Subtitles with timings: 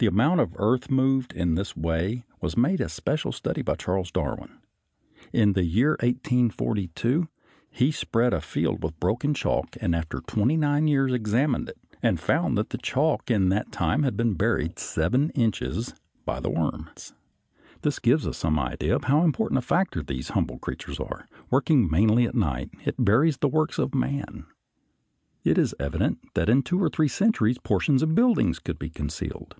[0.00, 4.10] The amount of earth moved in this way was made a special study by Charles
[4.10, 4.58] Darwin.
[5.32, 7.26] In the year 1842
[7.70, 12.20] he spread a field with broken chalk, and after twenty nine years examined it and
[12.20, 15.94] found that the chalk in that time had been buried seven inches
[16.26, 17.14] by the worms.
[17.14, 17.24] [Illustration: FIG.
[17.32, 17.32] 74.
[17.32, 19.24] Earthworm: c, egg; d, young escaping from egg.] This gives us some idea of how
[19.24, 23.78] important a factor these humble creatures are, working mainly at night, in burying the works
[23.78, 24.44] of man.
[25.44, 29.56] It is evident that in two or three centuries portions of buildings could be concealed.